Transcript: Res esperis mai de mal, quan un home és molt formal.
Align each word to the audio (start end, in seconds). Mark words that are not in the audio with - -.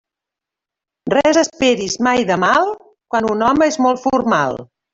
Res 1.15 1.39
esperis 1.41 1.99
mai 2.09 2.25
de 2.31 2.39
mal, 2.47 2.73
quan 3.15 3.31
un 3.37 3.47
home 3.51 3.71
és 3.71 3.81
molt 3.87 4.05
formal. 4.11 4.63